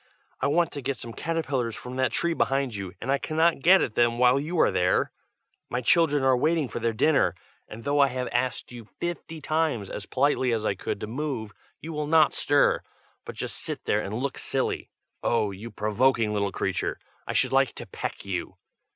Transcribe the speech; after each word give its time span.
I 0.39 0.47
want 0.47 0.71
to 0.71 0.81
get 0.81 0.97
some 0.97 1.13
caterpillars 1.13 1.75
from 1.75 1.95
that 1.97 2.11
tree 2.11 2.33
behind 2.33 2.73
you, 2.73 2.93
and 2.99 3.11
I 3.11 3.19
cannot 3.19 3.59
get 3.61 3.83
at 3.83 3.93
them 3.93 4.17
while 4.17 4.39
you 4.39 4.59
are 4.59 4.71
there. 4.71 5.11
My 5.69 5.79
children 5.79 6.23
are 6.23 6.35
waiting 6.35 6.67
for 6.67 6.79
their 6.79 6.91
dinner, 6.91 7.35
and 7.67 7.83
though 7.83 7.99
I 7.99 8.07
have 8.07 8.27
asked 8.31 8.71
you 8.71 8.85
fifty 8.99 9.39
times, 9.41 9.91
as 9.91 10.07
politely 10.07 10.53
as 10.53 10.65
I 10.65 10.73
could, 10.73 10.99
to 11.01 11.05
move, 11.05 11.51
you 11.81 11.93
will 11.93 12.07
not 12.07 12.33
stir, 12.33 12.81
but 13.25 13.35
just 13.35 13.57
sit 13.57 13.85
there 13.85 14.01
and 14.01 14.15
look 14.15 14.39
silly. 14.39 14.89
Oh! 15.21 15.51
you 15.51 15.69
provoking 15.69 16.33
little 16.33 16.51
creature! 16.51 16.97
I 17.27 17.33
should 17.33 17.51
like 17.53 17.73
to 17.73 17.85
peck 17.85 18.25
you!" 18.25 18.55